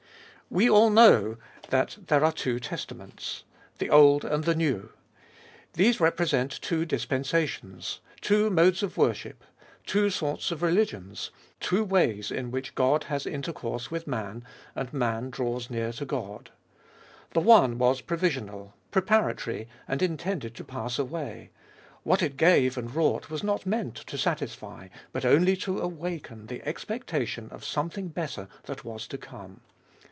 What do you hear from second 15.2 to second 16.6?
draws nigh to God.